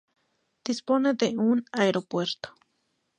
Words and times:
Dispone 0.63 1.13
de 1.13 1.37
un 1.37 1.63
aeropuerto. 1.71 2.55